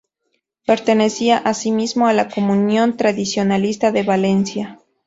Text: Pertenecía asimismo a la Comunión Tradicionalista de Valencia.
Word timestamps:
Pertenecía 0.65 1.37
asimismo 1.37 2.07
a 2.07 2.13
la 2.13 2.27
Comunión 2.27 2.97
Tradicionalista 2.97 3.91
de 3.91 4.01
Valencia. 4.01 4.79